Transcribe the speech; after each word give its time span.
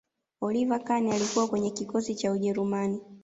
oliver 0.41 0.83
kahn 0.83 1.11
alikuwa 1.11 1.47
kwenye 1.47 1.69
kikosi 1.71 2.15
cha 2.15 2.31
ujerumani 2.31 3.01